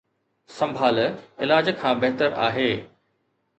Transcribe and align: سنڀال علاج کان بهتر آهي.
سنڀال 0.55 0.97
علاج 1.43 1.69
کان 1.81 1.93
بهتر 2.01 2.35
آهي. 2.49 2.69